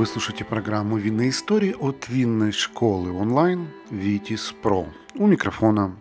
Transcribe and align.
Вы 0.00 0.06
слушаете 0.06 0.46
программу 0.46 0.96
«Винные 0.96 1.28
истории» 1.28 1.76
от 1.78 2.08
винной 2.08 2.52
школы 2.52 3.12
онлайн 3.12 3.68
«Витис 3.90 4.54
Про». 4.62 4.86
У 5.14 5.26
микрофона 5.26 5.94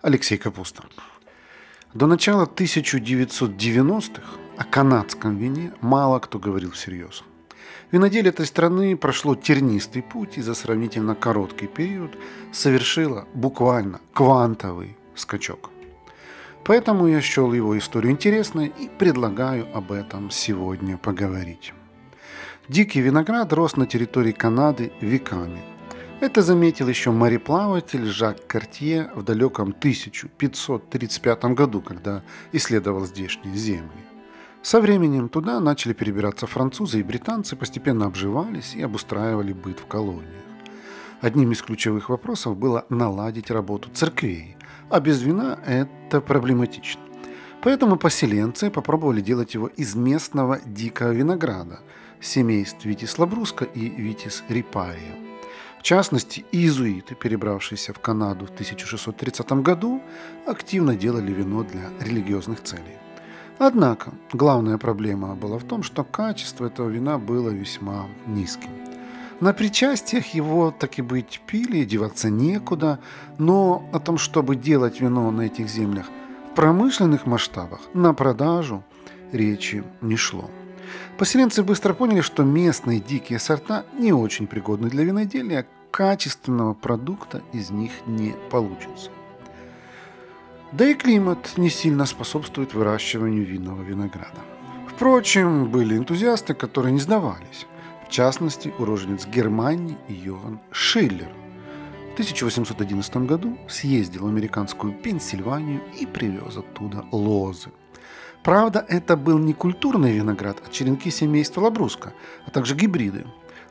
Алексей 0.00 0.38
Капуста. 0.38 0.84
До 1.92 2.06
начала 2.06 2.46
1990-х 2.46 4.22
о 4.56 4.64
канадском 4.64 5.36
вине 5.36 5.74
мало 5.82 6.20
кто 6.20 6.38
говорил 6.38 6.70
всерьез. 6.70 7.22
Виноделие 7.92 8.30
этой 8.30 8.46
страны 8.46 8.96
прошло 8.96 9.34
тернистый 9.34 10.00
путь 10.00 10.38
и 10.38 10.40
за 10.40 10.54
сравнительно 10.54 11.14
короткий 11.14 11.66
период 11.66 12.16
совершило 12.50 13.28
буквально 13.34 14.00
квантовый 14.14 14.96
скачок. 15.14 15.68
Поэтому 16.64 17.08
я 17.08 17.20
счел 17.20 17.52
его 17.52 17.76
историю 17.76 18.12
интересной 18.12 18.68
и 18.68 18.88
предлагаю 18.88 19.66
об 19.76 19.92
этом 19.92 20.30
сегодня 20.30 20.96
поговорить. 20.96 21.74
Дикий 22.68 23.02
виноград 23.02 23.52
рос 23.52 23.76
на 23.76 23.86
территории 23.86 24.32
Канады 24.32 24.90
веками. 25.02 25.60
Это 26.20 26.40
заметил 26.40 26.88
еще 26.88 27.10
мореплаватель 27.10 28.06
Жак 28.06 28.46
Картье 28.46 29.10
в 29.14 29.22
далеком 29.22 29.74
1535 29.78 31.44
году, 31.44 31.82
когда 31.82 32.22
исследовал 32.52 33.04
здешние 33.04 33.54
земли. 33.54 34.04
Со 34.62 34.80
временем 34.80 35.28
туда 35.28 35.60
начали 35.60 35.92
перебираться 35.92 36.46
французы 36.46 37.00
и 37.00 37.02
британцы, 37.02 37.54
постепенно 37.54 38.06
обживались 38.06 38.74
и 38.74 38.80
обустраивали 38.80 39.52
быт 39.52 39.80
в 39.80 39.86
колониях. 39.86 40.24
Одним 41.20 41.52
из 41.52 41.60
ключевых 41.60 42.08
вопросов 42.08 42.56
было 42.56 42.86
наладить 42.88 43.50
работу 43.50 43.90
церквей, 43.92 44.56
а 44.88 45.00
без 45.00 45.20
вина 45.20 45.58
это 45.66 46.22
проблематично. 46.22 47.02
Поэтому 47.62 47.96
поселенцы 47.96 48.70
попробовали 48.70 49.20
делать 49.20 49.52
его 49.52 49.66
из 49.66 49.94
местного 49.94 50.60
дикого 50.64 51.12
винограда– 51.12 51.80
семейств 52.20 52.84
Витис 52.84 53.18
Лабруска 53.18 53.64
и 53.64 53.88
Витис 53.88 54.42
Рипария. 54.48 55.14
В 55.78 55.82
частности, 55.82 56.44
иезуиты, 56.50 57.14
перебравшиеся 57.14 57.92
в 57.92 57.98
Канаду 57.98 58.46
в 58.46 58.50
1630 58.50 59.52
году, 59.62 60.00
активно 60.46 60.96
делали 60.96 61.30
вино 61.30 61.62
для 61.62 61.90
религиозных 62.00 62.62
целей. 62.62 62.96
Однако, 63.58 64.12
главная 64.32 64.78
проблема 64.78 65.34
была 65.34 65.58
в 65.58 65.64
том, 65.64 65.82
что 65.82 66.02
качество 66.02 66.66
этого 66.66 66.88
вина 66.88 67.18
было 67.18 67.50
весьма 67.50 68.06
низким. 68.26 68.70
На 69.40 69.52
причастиях 69.52 70.28
его, 70.28 70.70
так 70.70 70.98
и 70.98 71.02
быть, 71.02 71.40
пили, 71.46 71.84
деваться 71.84 72.30
некуда, 72.30 72.98
но 73.38 73.86
о 73.92 73.98
том, 73.98 74.16
чтобы 74.16 74.56
делать 74.56 75.00
вино 75.00 75.30
на 75.30 75.42
этих 75.42 75.68
землях 75.68 76.06
в 76.50 76.54
промышленных 76.54 77.26
масштабах, 77.26 77.80
на 77.92 78.14
продажу, 78.14 78.82
речи 79.32 79.84
не 80.00 80.16
шло. 80.16 80.50
Поселенцы 81.18 81.62
быстро 81.62 81.94
поняли, 81.94 82.20
что 82.20 82.42
местные 82.42 83.00
дикие 83.00 83.38
сорта 83.38 83.84
не 83.98 84.12
очень 84.12 84.46
пригодны 84.46 84.88
для 84.88 85.04
виноделия, 85.04 85.66
качественного 85.90 86.74
продукта 86.74 87.40
из 87.52 87.70
них 87.70 87.92
не 88.06 88.34
получится. 88.50 89.10
Да 90.72 90.86
и 90.86 90.94
климат 90.94 91.52
не 91.56 91.70
сильно 91.70 92.04
способствует 92.04 92.74
выращиванию 92.74 93.46
винного 93.46 93.82
винограда. 93.82 94.40
Впрочем, 94.88 95.70
были 95.70 95.96
энтузиасты, 95.96 96.54
которые 96.54 96.92
не 96.92 97.00
сдавались. 97.00 97.66
В 98.08 98.10
частности, 98.10 98.74
уроженец 98.78 99.26
Германии 99.26 99.96
Йоганн 100.08 100.58
Шиллер 100.72 101.30
в 102.10 102.12
1811 102.14 103.16
году 103.18 103.56
съездил 103.68 104.24
в 104.24 104.28
американскую 104.28 104.92
Пенсильванию 104.92 105.80
и 105.98 106.06
привез 106.06 106.56
оттуда 106.56 107.04
лозы– 107.12 107.70
Правда, 108.44 108.84
это 108.88 109.16
был 109.16 109.38
не 109.38 109.54
культурный 109.54 110.12
виноград, 110.12 110.58
а 110.64 110.70
черенки 110.70 111.10
семейства 111.10 111.62
Лабруска, 111.62 112.12
а 112.46 112.50
также 112.50 112.74
гибриды. 112.74 113.24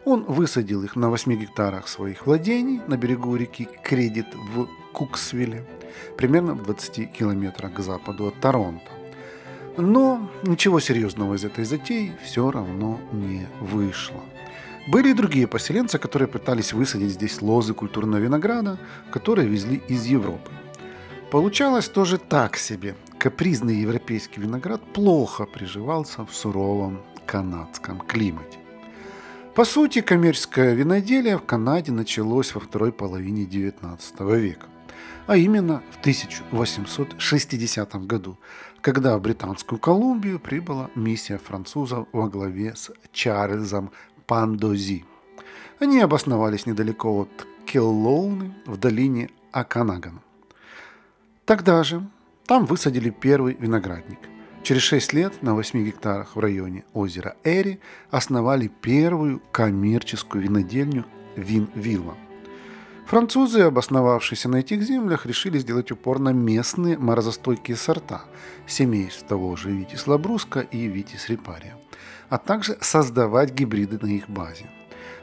Он 0.04 0.24
высадил 0.24 0.84
их 0.84 0.96
на 0.96 1.12
8 1.12 1.32
гектарах 1.36 1.88
своих 1.88 2.26
владений 2.26 2.82
на 2.88 2.98
берегу 2.98 3.36
реки 3.36 3.70
Кредит 3.84 4.26
в 4.34 4.68
Куксвилле, 4.92 5.64
примерно 6.18 6.56
в 6.56 6.64
20 6.64 7.12
километрах 7.12 7.74
к 7.74 7.80
западу 7.82 8.26
от 8.26 8.40
Торонто. 8.40 8.92
Но 9.78 10.28
ничего 10.42 10.80
серьезного 10.80 11.36
из 11.36 11.46
этой 11.46 11.66
затеи 11.66 12.18
все 12.24 12.50
равно 12.50 13.00
не 13.12 13.48
вышло. 13.62 14.22
Были 14.88 15.12
и 15.12 15.14
другие 15.14 15.48
поселенцы, 15.48 16.00
которые 16.00 16.28
пытались 16.28 16.74
высадить 16.74 17.12
здесь 17.12 17.44
лозы 17.44 17.76
культурного 17.76 18.20
винограда, 18.22 18.80
которые 19.12 19.48
везли 19.48 19.84
из 19.88 20.06
Европы. 20.06 20.52
Получалось 21.30 21.88
тоже 21.88 22.18
так 22.18 22.58
себе 22.58 22.96
капризный 23.24 23.78
европейский 23.78 24.42
виноград 24.42 24.82
плохо 24.92 25.46
приживался 25.46 26.26
в 26.26 26.36
суровом 26.36 27.00
канадском 27.26 28.00
климате. 28.00 28.60
По 29.56 29.64
сути, 29.64 30.02
коммерческое 30.02 30.74
виноделие 30.74 31.38
в 31.38 31.44
Канаде 31.44 31.94
началось 31.94 32.54
во 32.54 32.60
второй 32.60 32.92
половине 32.92 33.46
XIX 33.46 33.98
века, 34.38 34.66
а 35.26 35.38
именно 35.38 35.82
в 35.92 36.02
1860 36.02 37.96
году, 38.08 38.38
когда 38.82 39.18
в 39.18 39.22
Британскую 39.22 39.80
Колумбию 39.80 40.38
прибыла 40.38 40.90
миссия 40.94 41.38
французов 41.38 42.10
во 42.12 42.28
главе 42.28 42.76
с 42.76 42.92
Чарльзом 43.14 43.92
Пандози. 44.28 45.06
Они 45.80 46.02
обосновались 46.02 46.66
недалеко 46.66 47.22
от 47.22 47.48
Келлоуны 47.68 48.54
в 48.66 48.76
долине 48.76 49.30
Аканагана. 49.54 50.20
Тогда 51.46 51.86
же 51.86 52.06
там 52.46 52.66
высадили 52.66 53.10
первый 53.10 53.56
виноградник. 53.56 54.20
Через 54.64 54.82
6 54.84 55.14
лет 55.14 55.44
на 55.44 55.56
8 55.56 55.84
гектарах 55.84 56.36
в 56.36 56.40
районе 56.40 56.86
озера 56.94 57.36
Эри 57.44 57.80
основали 58.12 58.68
первую 58.68 59.42
коммерческую 59.52 60.44
винодельню 60.44 61.06
Вин 61.36 61.70
Вилла. 61.76 62.16
Французы, 63.06 63.62
обосновавшиеся 63.62 64.48
на 64.48 64.58
этих 64.58 64.82
землях, 64.84 65.26
решили 65.26 65.58
сделать 65.60 65.92
упор 65.92 66.20
на 66.20 66.30
местные 66.30 66.98
морозостойкие 66.98 67.76
сорта 67.76 68.24
семейств 68.66 69.28
того 69.28 69.56
же 69.58 69.72
Витис 69.72 70.08
Лабруска 70.08 70.62
и 70.62 70.88
Витис 70.88 71.28
Репария, 71.28 71.78
а 72.30 72.38
также 72.38 72.78
создавать 72.80 73.54
гибриды 73.54 74.00
на 74.02 74.08
их 74.08 74.30
базе. 74.30 74.66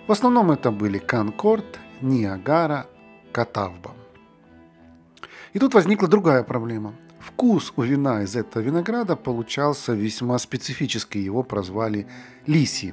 В 0.06 0.12
основном 0.12 0.50
это 0.50 0.70
были 0.70 0.98
Конкорд, 0.98 1.78
Ниагара, 2.02 2.86
Катавба. 3.32 3.94
И 5.52 5.58
тут 5.58 5.74
возникла 5.74 6.08
другая 6.08 6.42
проблема. 6.42 6.94
Вкус 7.40 7.72
у 7.76 7.82
вина 7.82 8.22
из 8.22 8.36
этого 8.36 8.62
винограда 8.62 9.16
получался 9.16 9.94
весьма 9.94 10.38
специфический, 10.38 11.20
его 11.20 11.42
прозвали 11.42 12.06
лисий. 12.46 12.92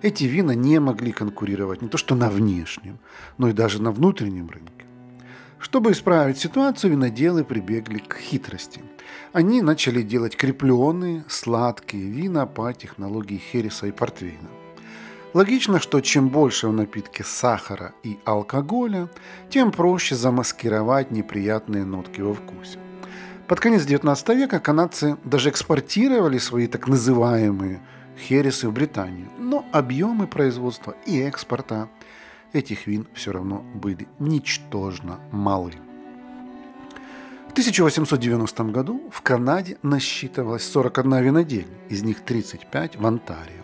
Эти 0.00 0.24
вина 0.24 0.52
не 0.52 0.80
могли 0.80 1.12
конкурировать 1.12 1.82
не 1.82 1.88
то 1.88 1.98
что 1.98 2.14
на 2.14 2.30
внешнем, 2.30 2.98
но 3.36 3.50
и 3.50 3.52
даже 3.52 3.82
на 3.82 3.90
внутреннем 3.90 4.48
рынке. 4.48 4.86
Чтобы 5.58 5.92
исправить 5.92 6.38
ситуацию, 6.38 6.92
виноделы 6.92 7.44
прибегли 7.44 7.98
к 7.98 8.16
хитрости. 8.16 8.80
Они 9.34 9.60
начали 9.60 10.00
делать 10.00 10.34
крепленные, 10.34 11.22
сладкие 11.28 12.08
вина 12.08 12.46
по 12.46 12.72
технологии 12.72 13.36
Хереса 13.36 13.86
и 13.86 13.92
Портвейна. 13.92 14.48
Логично, 15.34 15.78
что 15.78 16.00
чем 16.00 16.30
больше 16.30 16.68
в 16.68 16.72
напитке 16.72 17.22
сахара 17.22 17.92
и 18.02 18.18
алкоголя, 18.24 19.10
тем 19.50 19.72
проще 19.72 20.14
замаскировать 20.14 21.10
неприятные 21.10 21.84
нотки 21.84 22.22
во 22.22 22.32
вкусе. 22.32 22.78
Под 23.48 23.60
конец 23.60 23.84
19 23.84 24.28
века 24.30 24.58
канадцы 24.58 25.16
даже 25.22 25.50
экспортировали 25.50 26.38
свои 26.38 26.66
так 26.66 26.88
называемые 26.88 27.80
хересы 28.18 28.68
в 28.68 28.72
Британию, 28.72 29.28
но 29.38 29.64
объемы 29.70 30.26
производства 30.26 30.96
и 31.06 31.20
экспорта 31.20 31.88
этих 32.52 32.88
вин 32.88 33.06
все 33.14 33.30
равно 33.30 33.64
были 33.74 34.08
ничтожно 34.18 35.20
малы. 35.30 35.74
В 37.48 37.52
1890 37.52 38.64
году 38.64 39.00
в 39.12 39.22
Канаде 39.22 39.78
насчитывалось 39.82 40.68
41 40.68 41.22
винодельня, 41.22 41.78
из 41.88 42.02
них 42.02 42.22
35 42.22 42.96
в 42.96 43.06
Онтарио. 43.06 43.62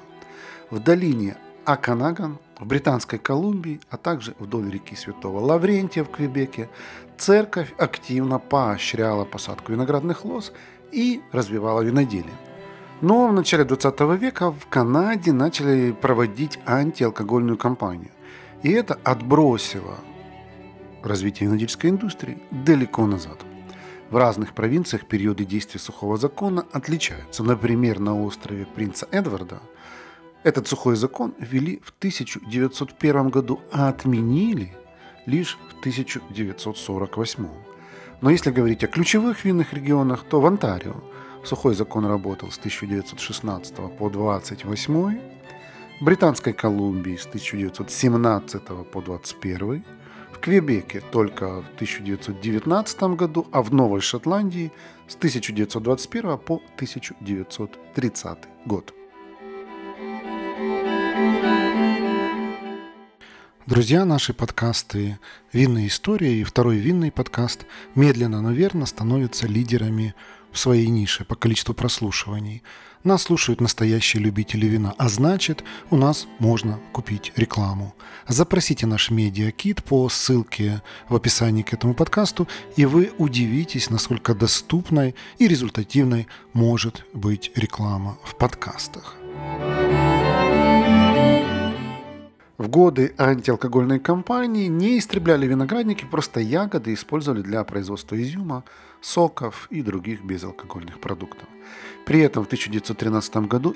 В 0.71 0.79
долине 0.79 1.37
Аканаган 1.65 2.39
в 2.63 2.67
Британской 2.67 3.19
Колумбии, 3.19 3.81
а 3.91 3.97
также 3.97 4.35
вдоль 4.39 4.71
реки 4.71 4.95
Святого 4.95 5.41
Лаврентия 5.41 6.05
в 6.05 6.11
Квебеке, 6.11 6.69
церковь 7.19 7.75
активно 7.77 8.39
поощряла 8.39 9.25
посадку 9.25 9.73
виноградных 9.73 10.25
лоз 10.25 10.53
и 10.93 11.21
развивала 11.33 11.81
виноделие. 11.81 12.37
Но 13.01 13.27
в 13.27 13.33
начале 13.33 13.65
20 13.65 14.01
века 14.21 14.53
в 14.53 14.67
Канаде 14.69 15.33
начали 15.33 15.91
проводить 15.91 16.61
антиалкогольную 16.65 17.59
кампанию. 17.59 18.13
И 18.63 18.71
это 18.71 18.97
отбросило 19.03 19.97
развитие 21.03 21.49
винодельской 21.49 21.91
индустрии 21.91 22.39
далеко 22.53 23.07
назад. 23.09 23.39
В 24.11 24.17
разных 24.17 24.55
провинциях 24.55 25.07
периоды 25.07 25.45
действия 25.45 25.81
сухого 25.81 26.17
закона 26.17 26.65
отличаются. 26.71 27.43
Например, 27.43 27.99
на 27.99 28.23
острове 28.23 28.67
Принца 28.67 29.09
Эдварда– 29.11 29.59
этот 30.45 30.67
сухой 30.67 30.97
закон 30.97 31.35
ввели 31.39 31.81
в 31.85 31.93
1901 31.99 33.29
году, 33.29 33.61
а 33.73 33.89
отменили 33.89 34.73
лишь 35.27 35.59
в 35.69 35.79
1948. 35.81 37.49
Но 38.21 38.31
если 38.31 38.51
говорить 38.51 38.85
о 38.85 38.89
ключевых 38.89 39.45
винных 39.45 39.73
регионах, 39.73 40.25
то 40.29 40.41
в 40.41 40.47
Онтарио 40.47 40.95
сухой 41.45 41.75
закон 41.75 42.07
работал 42.07 42.51
с 42.51 42.59
1916 42.59 43.75
по 43.75 44.07
1928, 44.07 45.21
Британской 46.01 46.53
Колумбии 46.53 47.17
с 47.17 47.27
1917 47.27 48.63
по 48.91 49.01
21, 49.01 49.85
в 50.33 50.39
Квебеке 50.39 51.01
только 51.13 51.63
в 51.63 51.75
1919 51.75 53.03
году, 53.17 53.47
а 53.53 53.63
в 53.63 53.73
Новой 53.73 54.01
Шотландии 54.01 54.73
с 55.07 55.15
1921 55.15 56.39
по 56.39 56.57
1930 56.77 58.39
год. 58.67 58.95
Друзья, 63.73 64.05
наши 64.05 64.35
подкасты 64.35 65.19
«Винные 65.51 65.87
истории» 65.87 66.41
и 66.41 66.45
второй 66.45 66.77
винный 66.77 67.11
подкаст 67.11 67.65
медленно, 67.95 68.43
но 68.43 68.53
верно 68.53 68.85
становятся 68.85 69.47
лидерами 69.47 70.15
в 70.51 70.59
своей 70.59 70.89
нише 70.89 71.25
по 71.25 71.37
количеству 71.37 71.73
прослушиваний. 71.73 72.63
Нас 73.03 73.23
слушают 73.23 73.63
настоящие 73.63 74.23
любители 74.23 74.67
вина, 74.67 74.95
а 74.99 75.09
значит, 75.09 75.65
у 75.89 75.97
нас 75.97 76.27
можно 76.39 76.81
купить 76.93 77.33
рекламу. 77.35 77.95
Запросите 78.29 78.87
наш 78.87 79.11
медиакит 79.11 79.83
по 79.83 80.07
ссылке 80.11 80.83
в 81.09 81.17
описании 81.17 81.63
к 81.63 81.73
этому 81.73 81.95
подкасту, 81.95 82.47
и 82.77 82.85
вы 82.85 83.13
удивитесь, 83.17 83.89
насколько 83.89 84.35
доступной 84.35 85.15
и 85.39 85.49
результативной 85.49 86.29
может 86.53 87.07
быть 87.15 87.51
реклама 87.55 88.19
в 88.23 88.37
подкастах. 88.37 89.17
В 92.63 92.69
годы 92.69 93.13
антиалкогольной 93.19 93.99
кампании 93.99 94.69
не 94.69 94.97
истребляли 94.97 95.49
виноградники, 95.49 96.05
просто 96.05 96.39
ягоды 96.39 96.95
использовали 96.95 97.43
для 97.43 97.65
производства 97.65 98.15
изюма, 98.23 98.63
соков 99.01 99.67
и 99.71 99.83
других 99.83 100.23
безалкогольных 100.23 101.01
продуктов. 101.01 101.49
При 102.07 102.21
этом 102.21 102.45
в 102.45 102.47
1913 102.47 103.49
году 103.49 103.75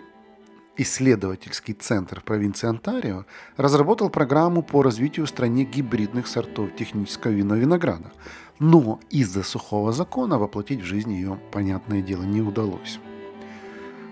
исследовательский 0.77 1.75
центр 1.75 2.21
провинции 2.21 2.69
Онтарио 2.69 3.25
разработал 3.57 4.09
программу 4.09 4.63
по 4.63 4.85
развитию 4.85 5.27
в 5.27 5.31
стране 5.31 5.65
гибридных 5.65 6.29
сортов 6.29 6.71
технического 6.77 7.33
винного 7.33 7.59
винограда. 7.59 8.13
Но 8.61 9.01
из-за 9.11 9.43
сухого 9.43 9.91
закона 9.91 10.39
воплотить 10.39 10.83
в 10.83 10.85
жизнь 10.85 11.13
ее, 11.13 11.41
понятное 11.51 12.03
дело, 12.03 12.23
не 12.23 12.41
удалось. 12.41 13.01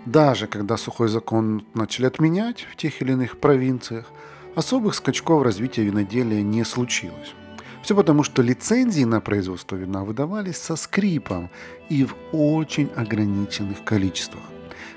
Даже 0.04 0.48
когда 0.48 0.76
сухой 0.76 1.06
закон 1.06 1.64
начали 1.74 2.06
отменять 2.06 2.66
в 2.72 2.74
тех 2.74 3.00
или 3.00 3.12
иных 3.12 3.38
провинциях, 3.38 4.10
особых 4.54 4.94
скачков 4.94 5.42
развития 5.42 5.84
виноделия 5.84 6.42
не 6.42 6.64
случилось. 6.64 7.34
Все 7.82 7.94
потому, 7.94 8.22
что 8.22 8.42
лицензии 8.42 9.04
на 9.04 9.20
производство 9.20 9.76
вина 9.76 10.04
выдавались 10.04 10.56
со 10.56 10.76
скрипом 10.76 11.50
и 11.90 12.04
в 12.04 12.16
очень 12.32 12.88
ограниченных 12.96 13.84
количествах. 13.84 14.42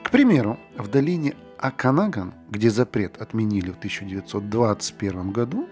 К 0.04 0.10
примеру, 0.10 0.58
в 0.78 0.88
долине 0.88 1.36
Аканаган, 1.58 2.34
где 2.50 2.70
запрет 2.70 3.22
отменили 3.22 3.72
в 3.72 3.78
1921 3.78 5.32
году, 5.32 5.68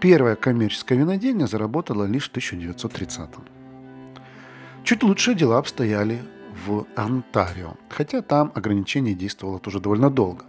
первая 0.00 0.34
коммерческая 0.34 0.98
винодельня 0.98 1.46
заработала 1.46 2.04
лишь 2.04 2.28
в 2.28 2.30
1930. 2.30 3.28
Чуть 4.82 5.02
лучше 5.02 5.34
дела 5.34 5.58
обстояли 5.58 6.22
в 6.66 6.86
Онтарио, 6.96 7.74
хотя 7.88 8.22
там 8.22 8.52
ограничение 8.54 9.14
действовало 9.14 9.58
тоже 9.58 9.80
довольно 9.80 10.10
долго. 10.10 10.44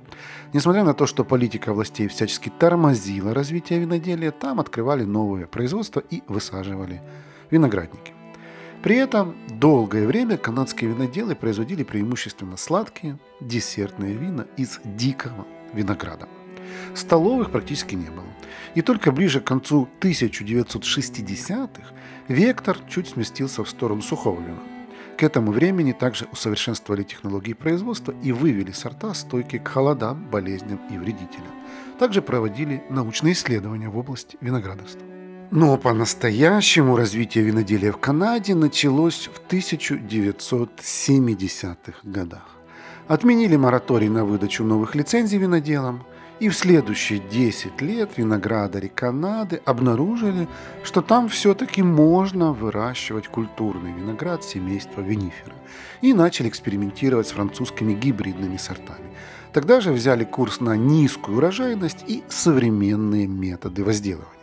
Несмотря 0.53 0.83
на 0.83 0.93
то, 0.93 1.05
что 1.05 1.23
политика 1.23 1.73
властей 1.73 2.07
всячески 2.07 2.49
тормозила 2.49 3.33
развитие 3.33 3.79
виноделия, 3.79 4.31
там 4.31 4.59
открывали 4.59 5.03
новые 5.03 5.47
производства 5.47 6.01
и 6.09 6.23
высаживали 6.27 7.01
виноградники. 7.49 8.13
При 8.83 8.95
этом 8.95 9.35
долгое 9.49 10.07
время 10.07 10.37
канадские 10.37 10.89
виноделы 10.91 11.35
производили 11.35 11.83
преимущественно 11.83 12.57
сладкие 12.57 13.19
десертные 13.39 14.15
вина 14.15 14.47
из 14.57 14.79
дикого 14.83 15.45
винограда. 15.73 16.27
Столовых 16.95 17.51
практически 17.51 17.95
не 17.95 18.09
было. 18.09 18.25
И 18.75 18.81
только 18.81 19.11
ближе 19.11 19.39
к 19.39 19.45
концу 19.45 19.87
1960-х 19.99 21.93
вектор 22.27 22.77
чуть 22.89 23.09
сместился 23.09 23.63
в 23.63 23.69
сторону 23.69 24.01
сухого 24.01 24.41
вина. 24.41 24.70
К 25.21 25.23
этому 25.23 25.51
времени 25.51 25.91
также 25.91 26.25
усовершенствовали 26.31 27.03
технологии 27.03 27.53
производства 27.53 28.12
и 28.23 28.31
вывели 28.31 28.71
сорта, 28.71 29.13
стойкие 29.13 29.62
к 29.62 29.68
холодам, 29.68 30.27
болезням 30.31 30.79
и 30.89 30.97
вредителям. 30.97 31.51
Также 32.00 32.23
проводили 32.23 32.81
научные 32.89 33.33
исследования 33.33 33.88
в 33.88 34.00
области 34.00 34.39
виноградарства. 34.41 35.03
Но 35.51 35.77
по-настоящему 35.77 36.95
развитие 36.95 37.44
виноделия 37.44 37.91
в 37.91 38.00
Канаде 38.00 38.56
началось 38.56 39.29
в 39.31 39.39
1970-х 39.47 42.00
годах. 42.01 42.50
Отменили 43.07 43.57
мораторий 43.57 44.09
на 44.09 44.25
выдачу 44.25 44.63
новых 44.63 44.95
лицензий 44.95 45.38
виноделам, 45.38 46.03
и 46.41 46.49
в 46.49 46.55
следующие 46.55 47.19
10 47.19 47.81
лет 47.81 48.17
виноградари 48.17 48.88
Канады 48.88 49.61
обнаружили, 49.63 50.47
что 50.83 51.03
там 51.03 51.29
все-таки 51.29 51.83
можно 51.83 52.51
выращивать 52.51 53.27
культурный 53.27 53.93
виноград 53.93 54.43
семейства 54.43 55.01
винифера. 55.01 55.53
И 56.01 56.15
начали 56.15 56.49
экспериментировать 56.49 57.27
с 57.27 57.31
французскими 57.31 57.93
гибридными 57.93 58.57
сортами. 58.57 59.11
Тогда 59.53 59.81
же 59.81 59.91
взяли 59.91 60.23
курс 60.23 60.61
на 60.61 60.75
низкую 60.75 61.38
урожайность 61.38 62.03
и 62.07 62.23
современные 62.27 63.27
методы 63.27 63.83
возделывания. 63.83 64.41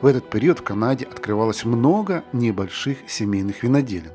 В 0.00 0.06
этот 0.06 0.30
период 0.30 0.60
в 0.60 0.62
Канаде 0.62 1.04
открывалось 1.04 1.64
много 1.64 2.22
небольших 2.32 2.98
семейных 3.08 3.64
виноделин. 3.64 4.12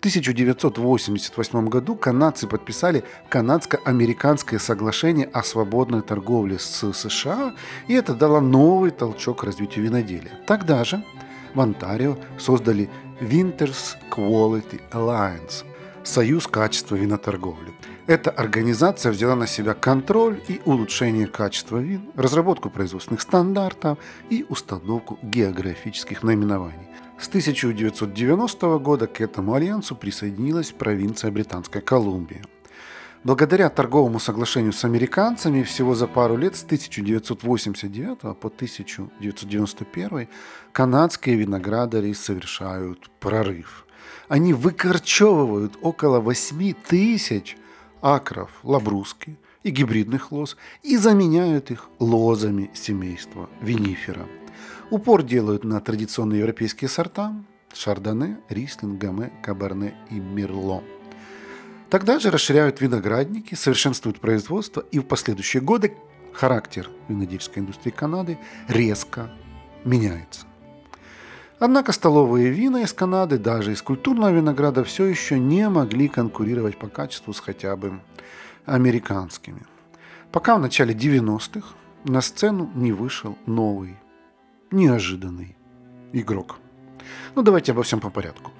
В 0.00 0.02
1988 0.02 1.68
году 1.68 1.94
канадцы 1.94 2.46
подписали 2.46 3.04
канадско-американское 3.28 4.58
соглашение 4.58 5.26
о 5.26 5.42
свободной 5.42 6.00
торговле 6.00 6.58
с 6.58 6.90
США, 6.94 7.54
и 7.86 7.92
это 7.92 8.14
дало 8.14 8.40
новый 8.40 8.92
толчок 8.92 9.44
развитию 9.44 9.84
виноделия. 9.84 10.40
Тогда 10.46 10.84
же 10.84 11.04
в 11.52 11.60
Онтарио 11.60 12.16
создали 12.38 12.88
Winters 13.20 13.96
Quality 14.10 14.80
Alliance– 14.90 15.66
Союз 16.02 16.46
качества 16.46 16.96
виноторговли. 16.96 17.74
Эта 18.06 18.30
организация 18.30 19.12
взяла 19.12 19.36
на 19.36 19.46
себя 19.46 19.74
контроль 19.74 20.40
и 20.48 20.62
улучшение 20.64 21.26
качества 21.26 21.76
вин, 21.76 22.10
разработку 22.16 22.70
производственных 22.70 23.20
стандартов 23.20 23.98
и 24.30 24.46
установку 24.48 25.18
географических 25.22 26.22
наименований. 26.22 26.88
С 27.20 27.28
1990 27.28 28.78
года 28.78 29.06
к 29.06 29.20
этому 29.20 29.52
альянсу 29.52 29.94
присоединилась 29.94 30.72
провинция 30.72 31.30
Британская 31.30 31.82
Колумбия. 31.82 32.42
Благодаря 33.24 33.68
торговому 33.68 34.18
соглашению 34.18 34.72
с 34.72 34.86
американцами 34.86 35.62
всего 35.62 35.94
за 35.94 36.06
пару 36.06 36.38
лет 36.38 36.56
с 36.56 36.64
1989 36.64 38.20
по 38.20 38.48
1991 38.48 40.28
канадские 40.72 41.36
виноградари 41.36 42.14
совершают 42.14 43.10
прорыв. 43.20 43.86
Они 44.28 44.54
выкорчевывают 44.54 45.76
около 45.82 46.20
8 46.20 46.72
тысяч 46.88 47.58
акров 48.00 48.50
лабруски 48.62 49.36
и 49.62 49.68
гибридных 49.68 50.32
лоз 50.32 50.56
и 50.82 50.96
заменяют 50.96 51.70
их 51.70 51.90
лозами 51.98 52.70
семейства 52.72 53.50
винифера– 53.60 54.26
Упор 54.90 55.22
делают 55.22 55.62
на 55.62 55.80
традиционные 55.80 56.40
европейские 56.40 56.88
сорта– 56.88 57.32
шардоне, 57.72 58.38
рислинг, 58.48 59.00
гаме, 59.00 59.32
кабарне 59.40 59.94
и 60.10 60.14
мерло. 60.18 60.82
Тогда 61.90 62.18
же 62.18 62.32
расширяют 62.32 62.80
виноградники, 62.80 63.54
совершенствуют 63.54 64.18
производство, 64.18 64.80
и 64.90 64.98
в 64.98 65.04
последующие 65.04 65.62
годы 65.62 65.96
характер 66.32 66.90
винодельской 67.06 67.62
индустрии 67.62 67.92
Канады 67.92 68.36
резко 68.66 69.30
меняется. 69.84 70.46
Однако 71.60 71.92
столовые 71.92 72.50
вина 72.50 72.82
из 72.82 72.92
Канады, 72.92 73.38
даже 73.38 73.72
из 73.72 73.82
культурного 73.82 74.32
винограда, 74.32 74.82
все 74.82 75.04
еще 75.04 75.38
не 75.38 75.68
могли 75.68 76.08
конкурировать 76.08 76.76
по 76.76 76.88
качеству 76.88 77.32
с 77.32 77.38
хотя 77.38 77.76
бы 77.76 78.00
американскими. 78.66 79.62
Пока 80.32 80.56
в 80.56 80.60
начале 80.60 80.94
90-х 80.94 81.76
на 82.04 82.20
сцену 82.20 82.68
не 82.74 82.90
вышел 82.90 83.38
новый 83.46 83.96
неожиданный 84.70 85.56
игрок. 86.12 86.58
Ну, 87.34 87.42
давайте 87.42 87.72
обо 87.72 87.82
всем 87.82 88.00
по 88.00 88.10
порядку. 88.10 88.52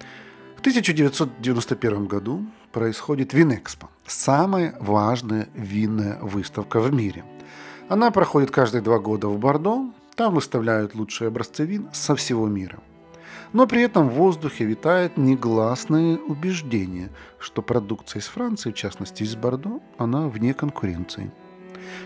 В 0.55 0.59
1991 0.59 2.05
году 2.05 2.45
происходит 2.71 3.33
Винэкспо, 3.33 3.89
самая 4.05 4.75
важная 4.79 5.49
винная 5.55 6.19
выставка 6.21 6.79
в 6.79 6.93
мире. 6.93 7.23
Она 7.89 8.11
проходит 8.11 8.51
каждые 8.51 8.81
два 8.81 8.99
года 8.99 9.27
в 9.27 9.37
Бордо, 9.39 9.91
там 10.15 10.35
выставляют 10.35 10.95
лучшие 10.95 11.29
образцы 11.29 11.65
вин 11.65 11.89
со 11.93 12.15
всего 12.15 12.47
мира. 12.47 12.79
Но 13.53 13.67
при 13.67 13.81
этом 13.81 14.09
в 14.09 14.13
воздухе 14.13 14.65
витает 14.65 15.17
негласное 15.17 16.17
убеждение, 16.17 17.09
что 17.39 17.61
продукция 17.61 18.21
из 18.21 18.27
Франции, 18.27 18.71
в 18.71 18.75
частности 18.75 19.23
из 19.23 19.35
Бордо, 19.35 19.81
она 19.97 20.27
вне 20.27 20.53
конкуренции. 20.53 21.31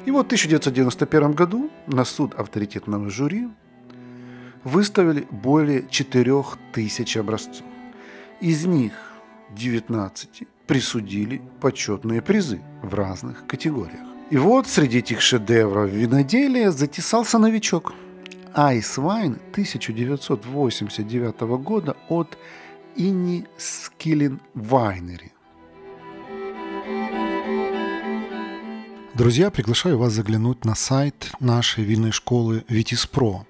И 0.06 0.12
вот 0.12 0.24
в 0.24 0.28
1991 0.28 1.34
году 1.34 1.70
на 1.88 2.06
суд 2.06 2.34
авторитетного 2.34 3.10
жюри 3.10 3.50
выставили 4.66 5.26
более 5.32 5.88
4000 5.90 7.18
образцов. 7.20 7.64
Из 8.42 8.66
них 8.66 8.92
19 9.56 10.44
присудили 10.68 11.42
почетные 11.62 12.22
призы 12.22 12.60
в 12.82 12.94
разных 12.94 13.48
категориях. 13.48 14.02
И 14.32 14.38
вот 14.38 14.68
среди 14.68 14.98
этих 14.98 15.22
шедевров 15.22 15.90
виноделия 15.90 16.72
затесался 16.72 17.38
новичок. 17.38 17.94
Ice 18.56 18.98
Wine 18.98 19.40
1989 19.52 21.42
года 21.64 21.96
от 22.10 22.38
Inni 22.98 23.46
Skillin 23.58 24.40
Winery. 24.56 25.32
Друзья, 29.14 29.52
приглашаю 29.52 29.98
вас 29.98 30.14
заглянуть 30.14 30.66
на 30.66 30.76
сайт 30.76 31.32
нашей 31.40 31.84
винной 31.84 32.12
школы 32.12 32.66
Pro. 32.68 33.46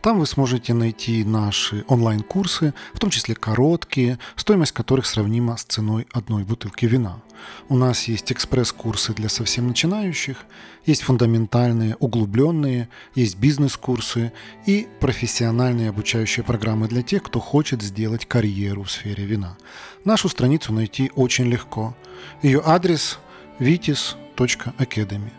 Там 0.00 0.18
вы 0.18 0.26
сможете 0.26 0.74
найти 0.74 1.24
наши 1.24 1.84
онлайн-курсы, 1.88 2.74
в 2.94 2.98
том 2.98 3.10
числе 3.10 3.34
короткие, 3.34 4.18
стоимость 4.36 4.72
которых 4.72 5.06
сравнима 5.06 5.56
с 5.56 5.64
ценой 5.64 6.06
одной 6.12 6.44
бутылки 6.44 6.86
вина. 6.86 7.22
У 7.68 7.76
нас 7.76 8.04
есть 8.04 8.32
экспресс-курсы 8.32 9.12
для 9.12 9.28
совсем 9.28 9.68
начинающих, 9.68 10.38
есть 10.84 11.02
фундаментальные, 11.02 11.96
углубленные, 11.96 12.88
есть 13.14 13.36
бизнес-курсы 13.36 14.32
и 14.66 14.86
профессиональные 15.00 15.90
обучающие 15.90 16.44
программы 16.44 16.88
для 16.88 17.02
тех, 17.02 17.22
кто 17.22 17.40
хочет 17.40 17.82
сделать 17.82 18.26
карьеру 18.26 18.84
в 18.84 18.90
сфере 18.90 19.24
вина. 19.24 19.56
Нашу 20.04 20.28
страницу 20.28 20.72
найти 20.72 21.10
очень 21.14 21.46
легко. 21.46 21.96
Ее 22.42 22.62
адрес 22.64 23.18
vitis.com 23.58 24.26
Academy. 24.36 25.32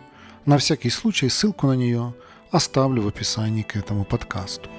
На 0.46 0.58
всякий 0.58 0.90
случай 0.90 1.30
ссылку 1.30 1.68
на 1.68 1.74
нее 1.74 2.14
оставлю 2.52 3.02
в 3.02 3.08
описании 3.08 3.64
к 3.64 3.76
этому 3.76 4.06
подкасту. 4.06 4.70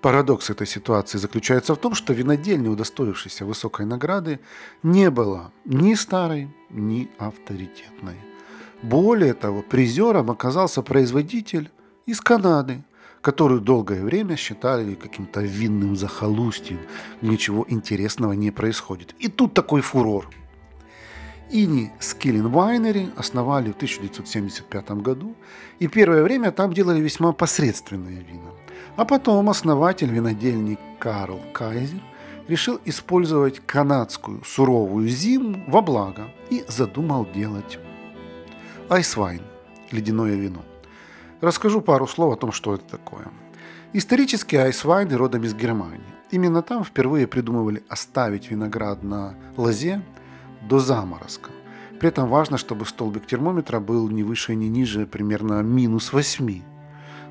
Парадокс 0.00 0.50
этой 0.50 0.66
ситуации 0.66 1.18
заключается 1.18 1.74
в 1.74 1.78
том, 1.78 1.94
что 1.94 2.12
винодельня, 2.12 2.70
удостоившаяся 2.70 3.44
высокой 3.44 3.84
награды, 3.84 4.38
не 4.84 5.10
была 5.10 5.50
ни 5.64 5.94
старой, 5.94 6.48
ни 6.70 7.08
авторитетной. 7.18 8.16
Более 8.82 9.34
того, 9.34 9.62
призером 9.62 10.30
оказался 10.30 10.82
производитель 10.82 11.70
из 12.06 12.20
Канады, 12.20 12.84
которую 13.20 13.60
долгое 13.60 14.04
время 14.04 14.36
считали 14.36 14.94
каким-то 14.94 15.40
винным 15.40 15.96
захолустьем, 15.96 16.78
ничего 17.20 17.66
интересного 17.68 18.34
не 18.34 18.52
происходит. 18.52 19.16
И 19.18 19.28
тут 19.28 19.52
такой 19.54 19.80
фурор. 19.80 20.30
Ини 21.50 21.90
Skilling 21.98 22.50
Winery 22.50 23.10
основали 23.16 23.72
в 23.72 23.76
1975 23.76 24.90
году, 24.90 25.34
и 25.78 25.88
первое 25.88 26.22
время 26.22 26.52
там 26.52 26.72
делали 26.72 27.00
весьма 27.00 27.32
посредственные 27.32 28.22
вина. 28.22 28.50
А 28.96 29.04
потом 29.04 29.48
основатель 29.48 30.10
винодельни 30.10 30.78
Карл 30.98 31.40
Кайзер 31.54 32.02
решил 32.48 32.78
использовать 32.84 33.60
канадскую 33.60 34.42
суровую 34.44 35.08
зиму 35.08 35.64
во 35.68 35.80
благо 35.80 36.30
и 36.50 36.64
задумал 36.68 37.26
делать 37.34 37.78
айсвайн– 38.88 39.42
ледяное 39.90 40.34
вино. 40.34 40.64
Расскажу 41.40 41.80
пару 41.80 42.06
слов 42.06 42.34
о 42.34 42.36
том, 42.36 42.52
что 42.52 42.74
это 42.74 42.84
такое. 42.84 43.28
Исторически 43.92 44.56
айсвайны 44.56 45.16
родом 45.16 45.44
из 45.44 45.54
Германии. 45.54 46.00
Именно 46.30 46.62
там 46.62 46.84
впервые 46.84 47.26
придумывали 47.26 47.82
оставить 47.88 48.50
виноград 48.50 49.02
на 49.02 49.34
лозе 49.56 50.02
до 50.68 50.78
заморозка. 50.78 51.50
При 51.98 52.08
этом 52.10 52.28
важно, 52.28 52.58
чтобы 52.58 52.86
столбик 52.86 53.26
термометра 53.26 53.80
был 53.80 54.08
не 54.08 54.22
выше 54.22 54.54
не 54.54 54.68
ниже 54.68 55.06
примерно 55.06 55.62
минус 55.62 56.12
8. 56.12 56.62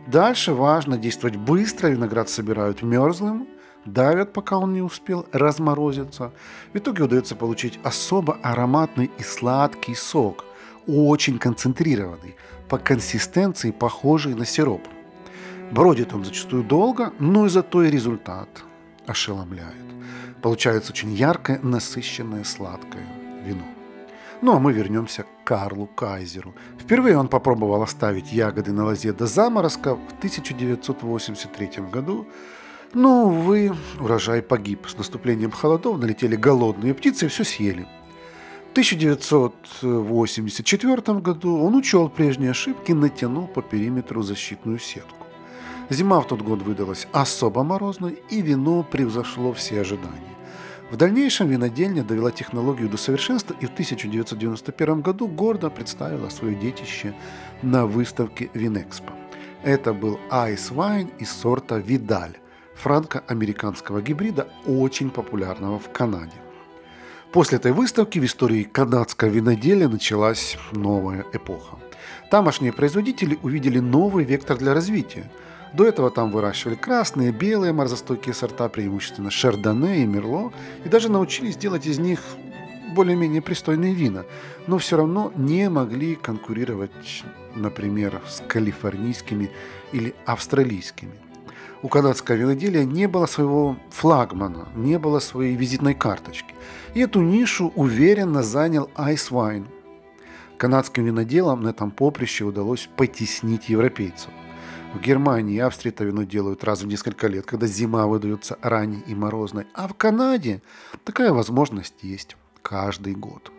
Дальше 0.08 0.54
важно 0.54 0.98
действовать 0.98 1.38
быстро, 1.38 1.88
виноград 1.88 2.30
собирают 2.30 2.82
мерзлым, 2.82 3.48
давят, 3.86 4.34
пока 4.34 4.58
он 4.58 4.74
не 4.74 4.82
успел 4.82 5.26
разморозиться. 5.32 6.32
В 6.74 6.78
итоге 6.78 7.04
удается 7.04 7.36
получить 7.36 7.80
особо 7.84 8.38
ароматный 8.44 9.10
и 9.18 9.24
сладкий 9.24 9.96
сок, 9.96 10.44
очень 10.86 11.40
концентрированный, 11.40 12.36
по 12.68 12.78
консистенции 12.78 13.72
похожий 13.72 14.34
на 14.34 14.46
сироп. 14.46 14.82
Бродит 15.72 16.14
он 16.14 16.26
зачастую 16.26 16.64
долго, 16.64 17.14
но 17.20 17.46
и 17.46 17.50
зато 17.50 17.84
и 17.84 17.92
результат 17.92 18.50
ошеломляет. 19.06 19.88
Получается 20.42 20.92
очень 20.92 21.14
яркое, 21.14 21.60
насыщенное, 21.62 22.44
сладкое 22.44 23.17
вино. 23.48 23.64
Ну 24.42 24.56
а 24.56 24.60
мы 24.60 24.74
вернемся 24.74 25.24
к 25.24 25.28
Карлу 25.44 25.88
Кайзеру. 25.88 26.54
Впервые 26.80 27.18
он 27.18 27.28
попробовал 27.28 27.82
оставить 27.82 28.32
ягоды 28.32 28.72
на 28.72 28.86
лозе 28.86 29.14
до 29.14 29.26
заморозка 29.26 29.96
в 29.96 30.14
1983 30.20 31.70
году. 31.92 32.28
Но, 32.94 33.26
увы, 33.26 33.74
урожай 34.00 34.42
погиб. 34.42 34.88
С 34.88 34.98
наступлением 34.98 35.52
холодов 35.52 35.98
налетели 35.98 36.36
голодные 36.36 36.94
птицы 36.94 37.26
и 37.26 37.30
все 37.30 37.44
съели. 37.44 37.88
В 38.70 38.72
1984 38.78 41.20
году 41.20 41.58
он 41.58 41.76
учел 41.76 42.10
прежние 42.10 42.52
ошибки 42.52 42.92
и 42.92 42.94
натянул 42.94 43.48
по 43.48 43.64
периметру 43.64 44.22
защитную 44.22 44.78
сетку. 44.78 45.26
Зима 45.90 46.22
в 46.22 46.28
тот 46.28 46.42
год 46.42 46.62
выдалась 46.62 47.08
особо 47.12 47.64
морозной, 47.64 48.20
и 48.30 48.42
вино 48.42 48.84
превзошло 48.84 49.54
все 49.54 49.82
ожидания. 49.82 50.37
В 50.90 50.96
дальнейшем 50.96 51.50
винодельня 51.50 52.02
довела 52.02 52.32
технологию 52.32 52.88
до 52.88 52.96
совершенства 52.96 53.54
и 53.60 53.66
в 53.66 53.72
1991 53.72 55.02
году 55.02 55.28
гордо 55.28 55.70
представила 55.70 56.30
свое 56.30 56.56
детище 56.56 57.14
на 57.62 57.86
выставке 57.86 58.50
Винэкспо. 58.54 59.12
Это 59.64 59.92
был 59.92 60.18
Wine 60.30 61.12
из 61.20 61.30
сорта 61.30 61.78
Видаль, 61.78 62.38
франко-американского 62.76 64.02
гибрида, 64.02 64.48
очень 64.66 65.10
популярного 65.10 65.78
в 65.78 65.92
Канаде. 65.92 66.38
После 67.34 67.58
этой 67.58 67.74
выставки 67.74 68.20
в 68.20 68.24
истории 68.24 68.64
канадского 68.64 69.28
виноделия 69.28 69.90
началась 69.90 70.58
новая 70.72 71.26
эпоха. 71.34 71.78
Тамошние 72.32 72.72
производители 72.72 73.38
увидели 73.44 73.80
новый 73.80 74.24
вектор 74.24 74.58
для 74.58 74.74
развития– 74.74 75.30
до 75.74 75.86
этого 75.86 76.10
там 76.10 76.32
выращивали 76.32 76.76
красные, 76.76 77.32
белые 77.32 77.74
морозостойкие 77.74 78.34
сорта, 78.34 78.70
преимущественно 78.70 79.30
шардоне 79.30 80.04
и 80.04 80.06
мерло, 80.06 80.52
и 80.86 80.90
даже 80.90 81.10
научились 81.10 81.58
делать 81.58 81.86
из 81.86 82.00
них 82.00 82.20
более-менее 82.96 83.42
пристойные 83.42 83.94
вина, 83.94 84.24
но 84.66 84.78
все 84.78 84.98
равно 84.98 85.32
не 85.36 85.70
могли 85.70 86.16
конкурировать, 86.16 87.24
например, 87.56 88.22
с 88.28 88.42
калифорнийскими 88.48 89.52
или 89.92 90.16
австралийскими. 90.26 91.12
У 91.84 91.90
канадского 91.90 92.36
виноделия 92.36 92.86
не 92.86 93.08
было 93.08 93.28
своего 93.28 93.78
флагмана, 93.92 94.68
не 94.76 94.98
было 94.98 95.20
своей 95.20 95.56
визитной 95.56 95.94
карточки. 95.94 96.56
И 96.96 97.02
эту 97.02 97.22
нишу 97.22 97.72
уверенно 97.76 98.42
занял 98.42 98.90
Ice 98.96 99.30
Wine. 99.30 99.68
Канадским 100.58 101.06
виноделам 101.06 101.62
на 101.62 101.70
этом 101.70 101.92
поприще 101.92 102.46
удалось 102.46 102.90
потеснить 102.96 103.70
европейцев– 103.70 104.32
в 104.98 105.02
Германии 105.02 105.56
и 105.56 105.60
Австрии 105.60 105.92
это 105.92 106.04
вино 106.04 106.24
делают 106.24 106.64
раз 106.64 106.82
в 106.82 106.88
несколько 106.88 107.28
лет, 107.28 107.46
когда 107.46 107.68
зима 107.68 108.08
выдается 108.08 108.58
ранней 108.62 109.04
и 109.06 109.14
морозной. 109.14 109.68
А 109.74 109.88
в 109.88 109.94
Канаде 109.94 110.62
такая 111.04 111.32
возможность 111.32 112.02
есть 112.02 112.36
каждый 112.64 113.14
год. 113.14 113.52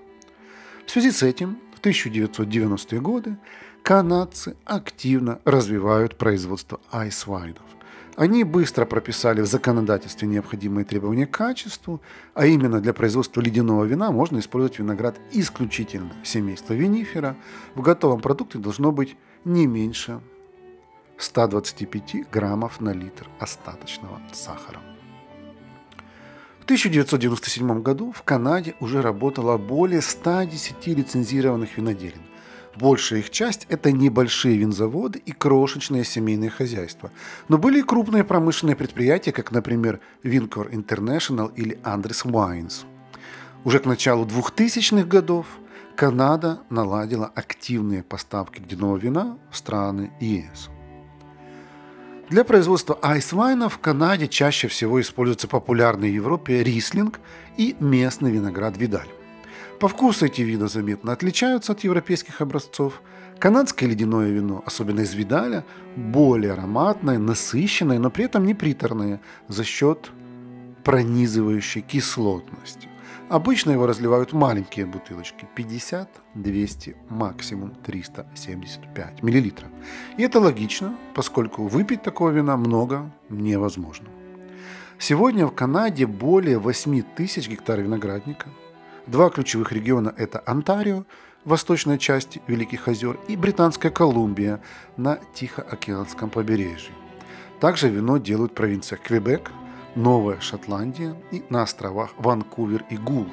В 0.86 0.90
связи 0.90 1.12
с 1.12 1.22
этим 1.22 1.58
в 1.74 1.80
1990-е 1.80 3.00
годы 3.00 3.36
канадцы 3.82 4.56
активно 4.64 5.38
развивают 5.44 6.16
производство 6.18 6.80
айсвайнов. 6.90 7.62
Они 8.16 8.42
быстро 8.42 8.84
прописали 8.84 9.40
в 9.40 9.46
законодательстве 9.46 10.26
необходимые 10.26 10.84
требования 10.84 11.28
к 11.28 11.30
качеству, 11.30 12.00
а 12.34 12.46
именно 12.46 12.80
для 12.80 12.92
производства 12.92 13.40
ледяного 13.40 13.84
вина 13.84 14.10
можно 14.10 14.40
использовать 14.40 14.80
виноград 14.80 15.20
исключительно 15.30 16.10
семейства 16.24 16.74
винифера. 16.74 17.36
В 17.76 17.80
готовом 17.80 18.20
продукте 18.20 18.58
должно 18.58 18.90
быть 18.90 19.16
не 19.44 19.68
меньше 19.68 20.20
125 21.18 22.30
граммов 22.30 22.80
на 22.80 22.90
литр 22.90 23.28
остаточного 23.38 24.20
сахара. 24.32 24.80
В 26.60 26.64
1997 26.64 27.82
году 27.82 28.12
в 28.12 28.22
Канаде 28.22 28.74
уже 28.80 29.02
работало 29.02 29.56
более 29.56 30.02
110 30.02 30.86
лицензированных 30.86 31.76
виноделин. 31.76 32.22
Большая 32.76 33.20
их 33.20 33.30
часть– 33.30 33.66
это 33.68 33.90
небольшие 33.90 34.56
винзаводы 34.56 35.18
и 35.18 35.32
крошечные 35.32 36.04
семейные 36.04 36.50
хозяйства. 36.50 37.10
Но 37.48 37.58
были 37.58 37.80
и 37.80 37.82
крупные 37.82 38.22
промышленные 38.22 38.76
предприятия, 38.76 39.32
как, 39.32 39.50
например, 39.50 40.00
Vincor 40.22 40.70
International 40.70 41.52
или 41.56 41.76
Andres 41.82 42.24
Wines. 42.24 42.84
Уже 43.64 43.80
к 43.80 43.86
началу 43.86 44.24
2000-х 44.26 45.04
годов 45.06 45.46
Канада 45.96 46.60
наладила 46.70 47.26
активные 47.26 48.04
поставки 48.04 48.60
ледяного 48.60 48.96
вина 48.96 49.38
в 49.50 49.56
страны 49.56 50.12
ЕС. 50.20 50.70
Для 52.30 52.44
производства 52.44 52.98
айсвайна 53.00 53.70
в 53.70 53.78
Канаде 53.78 54.28
чаще 54.28 54.68
всего 54.68 55.00
используется 55.00 55.48
популярный 55.48 56.10
в 56.10 56.14
Европе 56.14 56.62
рислинг 56.62 57.20
и 57.56 57.74
местный 57.80 58.30
виноград 58.30 58.76
видаль. 58.76 59.08
По 59.80 59.88
вкусу 59.88 60.26
эти 60.26 60.42
вина 60.42 60.68
заметно 60.68 61.12
отличаются 61.12 61.72
от 61.72 61.84
европейских 61.84 62.42
образцов. 62.42 63.00
Канадское 63.38 63.88
ледяное 63.88 64.28
вино, 64.28 64.62
особенно 64.66 65.00
из 65.00 65.14
видаля, 65.14 65.64
более 65.96 66.52
ароматное, 66.52 67.18
насыщенное, 67.18 67.98
но 67.98 68.10
при 68.10 68.26
этом 68.26 68.44
не 68.44 68.54
приторное 68.54 69.20
за 69.46 69.64
счет 69.64 70.10
пронизывающей 70.84 71.80
кислотности. 71.80 72.88
Обычно 73.28 73.72
его 73.72 73.86
разливают 73.86 74.32
маленькие 74.32 74.86
бутылочки 74.86 75.46
50, 75.54 76.08
200, 76.34 76.96
максимум 77.10 77.74
375 77.84 79.22
миллилитров. 79.22 79.68
И 80.16 80.22
это 80.22 80.40
логично, 80.40 80.96
поскольку 81.14 81.66
выпить 81.66 82.02
такого 82.02 82.30
вина 82.30 82.56
много 82.56 83.10
невозможно. 83.28 84.08
Сегодня 84.98 85.46
в 85.46 85.54
Канаде 85.54 86.06
более 86.06 86.58
8 86.58 87.02
тысяч 87.16 87.48
гектар 87.48 87.80
виноградника. 87.80 88.48
Два 89.06 89.30
ключевых 89.30 89.72
региона– 89.72 90.14
это 90.16 90.42
Онтарио, 90.46 91.04
восточная 91.44 91.98
часть 91.98 92.38
Великих 92.46 92.88
озер, 92.88 93.18
и 93.28 93.36
Британская 93.36 93.90
Колумбия 93.90 94.60
на 94.96 95.18
Тихоокеанском 95.34 96.30
побережье. 96.30 96.92
Также 97.60 97.88
вино 97.88 98.18
делают 98.18 98.52
в 98.52 98.54
провинциях 98.54 99.02
Квебек– 99.02 99.52
Новая 99.98 100.38
Шотландия 100.38 101.16
и 101.32 101.42
на 101.50 101.62
островах 101.62 102.10
Ванкувер 102.18 102.84
и 102.88 102.96
Гулф. 102.96 103.32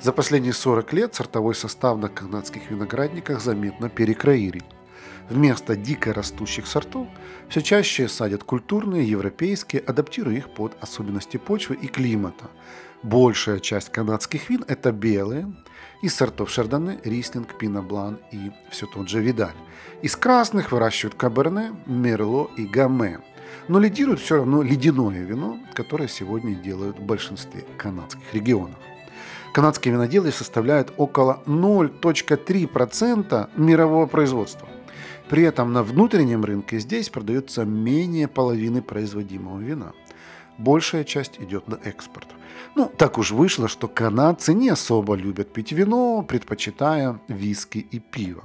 За 0.00 0.12
последние 0.12 0.52
40 0.52 0.92
лет 0.92 1.14
сортовой 1.14 1.54
состав 1.54 1.96
на 1.98 2.08
канадских 2.08 2.72
виноградниках 2.72 3.40
заметно 3.40 3.88
перекроили. 3.88 4.64
Вместо 5.30 5.76
дико 5.76 6.12
растущих 6.12 6.66
сортов 6.66 7.06
все 7.48 7.62
чаще 7.62 8.08
садят 8.08 8.42
культурные, 8.42 9.08
европейские, 9.08 9.80
адаптируя 9.80 10.34
их 10.34 10.52
под 10.52 10.76
особенности 10.80 11.36
почвы 11.36 11.76
и 11.76 11.86
климата. 11.86 12.46
Большая 13.04 13.60
часть 13.60 13.92
канадских 13.92 14.50
вин– 14.50 14.64
это 14.68 14.90
белые, 14.90 15.54
из 16.02 16.16
сортов 16.16 16.50
Шардоне, 16.50 16.98
Рислинг, 17.04 17.56
Пиноблан 17.56 18.18
и 18.32 18.50
все 18.70 18.86
тот 18.86 19.08
же 19.08 19.20
Видаль. 19.20 19.54
Из 20.02 20.16
красных 20.16 20.72
выращивают 20.72 21.14
Каберне, 21.14 21.76
Мерло 21.86 22.50
и 22.56 22.66
Гаме– 22.66 23.20
но 23.68 23.78
лидирует 23.78 24.20
все 24.20 24.36
равно 24.36 24.62
ледяное 24.62 25.24
вино, 25.24 25.58
которое 25.74 26.08
сегодня 26.08 26.54
делают 26.54 26.98
в 26.98 27.02
большинстве 27.02 27.64
канадских 27.76 28.32
регионов. 28.32 28.78
Канадские 29.52 29.94
виноделы 29.94 30.32
составляют 30.32 30.92
около 30.96 31.42
0.3% 31.46 33.50
мирового 33.56 34.06
производства. 34.06 34.68
При 35.28 35.42
этом 35.42 35.72
на 35.72 35.82
внутреннем 35.82 36.44
рынке 36.44 36.78
здесь 36.78 37.08
продается 37.08 37.64
менее 37.64 38.28
половины 38.28 38.82
производимого 38.82 39.58
вина. 39.58 39.92
Большая 40.58 41.04
часть 41.04 41.40
идет 41.40 41.68
на 41.68 41.78
экспорт. 41.84 42.28
Ну, 42.74 42.90
так 42.96 43.18
уж 43.18 43.32
вышло, 43.32 43.68
что 43.68 43.88
канадцы 43.88 44.54
не 44.54 44.68
особо 44.68 45.14
любят 45.14 45.52
пить 45.52 45.72
вино, 45.72 46.22
предпочитая 46.22 47.20
виски 47.28 47.78
и 47.78 47.98
пиво. 47.98 48.44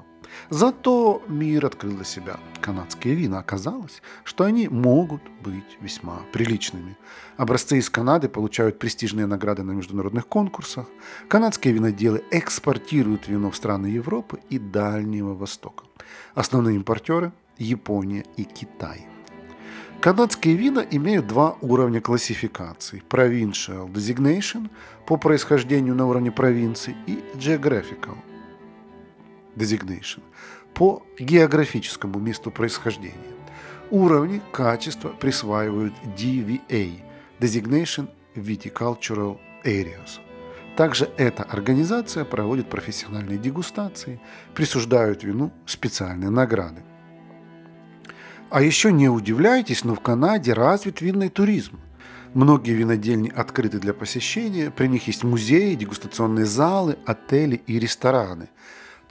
Зато 0.50 1.21
мир 1.27 1.65
открыл 1.65 1.93
для 1.93 2.03
себя 2.03 2.39
канадские 2.61 3.15
вина. 3.15 3.39
Оказалось, 3.39 4.01
что 4.23 4.43
они 4.43 4.67
могут 4.67 5.21
быть 5.43 5.77
весьма 5.81 6.21
приличными. 6.31 6.97
Образцы 7.38 7.77
из 7.77 7.89
Канады 7.89 8.29
получают 8.29 8.79
престижные 8.79 9.25
награды 9.25 9.63
на 9.63 9.71
международных 9.71 10.27
конкурсах. 10.27 10.88
Канадские 11.27 11.73
виноделы 11.73 12.23
экспортируют 12.31 13.27
вино 13.27 13.51
в 13.51 13.55
страны 13.55 13.88
Европы 13.88 14.39
и 14.50 14.59
Дальнего 14.59 15.33
Востока. 15.33 15.83
Основные 16.35 16.75
импортеры– 16.75 17.31
Япония 17.57 18.25
и 18.38 18.43
Китай. 18.43 19.07
Канадские 20.01 20.55
вина 20.55 20.83
имеют 20.89 21.27
два 21.27 21.57
уровня 21.61 22.01
классификации. 22.01 23.03
Provincial 23.07 23.88
Designation 23.88 24.69
по 25.05 25.17
происхождению 25.17 25.93
на 25.93 26.07
уровне 26.07 26.31
провинции 26.31 26.95
и 27.05 27.23
Geographical 27.35 28.17
designation 29.55 30.22
по 30.74 31.03
географическому 31.20 32.20
месту 32.20 32.51
происхождения. 32.51 33.15
Уровни 33.89 34.41
качества 34.51 35.10
присваивают 35.10 35.93
DVA– 36.17 37.01
Designation 37.39 38.08
Viticultural 38.36 39.38
Areas. 39.65 40.20
Также 40.77 41.10
эта 41.17 41.43
организация 41.43 42.24
проводит 42.24 42.70
профессиональные 42.70 43.37
дегустации, 43.37 44.22
присуждают 44.55 45.24
вину 45.24 45.51
специальные 45.66 46.29
награды. 46.29 46.83
А 48.50 48.61
еще 48.61 48.92
не 48.92 49.09
удивляйтесь, 49.09 49.83
но 49.83 49.96
в 49.96 50.00
Канаде 50.00 50.53
развит 50.53 51.01
винный 51.01 51.29
туризм. 51.29 51.79
Многие 52.33 52.72
винодельни 52.72 53.29
открыты 53.29 53.79
для 53.79 53.94
посещения, 53.94 54.72
при 54.72 54.87
них 54.87 55.07
есть 55.07 55.24
музеи, 55.24 55.75
дегустационные 55.75 56.46
залы, 56.46 56.98
отели 57.05 57.61
и 57.68 57.77
рестораны– 57.77 58.48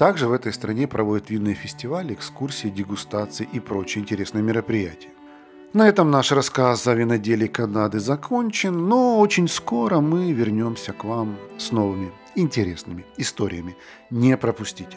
также 0.00 0.28
в 0.28 0.32
этой 0.32 0.50
стране 0.54 0.88
проводят 0.88 1.28
винные 1.28 1.54
фестивали, 1.54 2.14
экскурсии, 2.14 2.68
дегустации 2.68 3.46
и 3.52 3.60
прочие 3.60 4.00
интересные 4.00 4.42
мероприятия. 4.42 5.10
На 5.74 5.86
этом 5.86 6.10
наш 6.10 6.32
рассказ 6.32 6.86
о 6.86 6.94
виноделии 6.94 7.48
Канады 7.48 8.00
закончен, 8.00 8.88
но 8.88 9.18
очень 9.18 9.46
скоро 9.46 10.00
мы 10.00 10.32
вернемся 10.32 10.94
к 10.94 11.04
вам 11.04 11.36
с 11.58 11.70
новыми 11.70 12.12
интересными 12.34 13.04
историями. 13.18 13.76
Не 14.08 14.38
пропустите. 14.38 14.96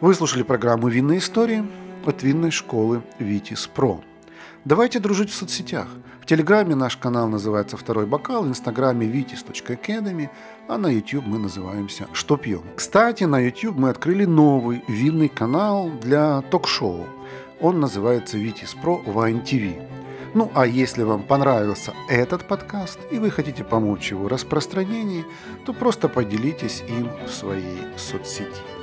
Вы 0.00 0.14
слушали 0.14 0.44
программу 0.44 0.86
«Винные 0.86 1.18
истории» 1.18 1.66
от 2.06 2.22
винной 2.22 2.52
школы 2.52 3.02
«Витис 3.18 3.66
Про». 3.66 4.00
Давайте 4.64 5.00
дружить 5.00 5.30
в 5.30 5.34
соцсетях. 5.34 5.88
В 6.20 6.26
Телеграме 6.26 6.76
наш 6.76 6.96
канал 6.96 7.26
называется 7.26 7.76
«Второй 7.76 8.06
бокал», 8.06 8.44
в 8.44 8.48
Инстаграме 8.48 9.08
vitis.academy, 9.08 10.28
а 10.68 10.76
на 10.76 10.88
YouTube 10.88 11.26
мы 11.26 11.38
называемся 11.38 12.06
«Что 12.12 12.36
пьем?». 12.36 12.62
Кстати, 12.76 13.24
на 13.24 13.40
YouTube 13.40 13.76
мы 13.76 13.88
открыли 13.88 14.26
новый 14.26 14.84
винный 14.86 15.28
канал 15.28 15.90
для 16.02 16.42
ток-шоу. 16.42 17.06
Он 17.60 17.80
называется 17.80 18.36
«Витис 18.38 18.74
Про 18.74 19.02
Wine 19.04 19.42
TV». 19.42 19.82
Ну 20.34 20.52
а 20.54 20.66
если 20.66 21.02
вам 21.02 21.22
понравился 21.22 21.94
этот 22.10 22.46
подкаст 22.46 22.98
и 23.10 23.18
вы 23.18 23.30
хотите 23.30 23.64
помочь 23.64 24.10
его 24.10 24.28
распространении, 24.28 25.24
то 25.64 25.72
просто 25.72 26.08
поделитесь 26.08 26.84
им 26.86 27.08
в 27.26 27.30
своей 27.30 27.80
соцсети. 27.96 28.77